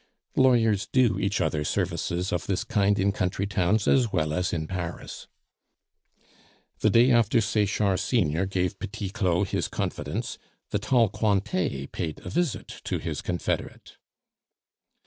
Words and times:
Lawyers 0.35 0.87
do 0.91 1.19
each 1.19 1.39
other 1.39 1.63
services 1.63 2.33
of 2.33 2.47
this 2.47 2.63
kind 2.63 2.97
in 2.97 3.11
country 3.11 3.45
towns 3.45 3.87
as 3.87 4.11
well 4.11 4.33
as 4.33 4.51
in 4.51 4.65
Paris. 4.65 5.27
The 6.79 6.89
day 6.89 7.11
after 7.11 7.39
Sechard 7.39 7.99
senior 7.99 8.47
gave 8.47 8.79
Petit 8.79 9.11
Claud 9.11 9.49
his 9.49 9.67
confidence, 9.67 10.39
the 10.71 10.79
tall 10.79 11.07
Cointet 11.07 11.91
paid 11.91 12.19
a 12.25 12.31
visit 12.31 12.67
to 12.85 12.97
his 12.97 13.21
confederate. 13.21 13.97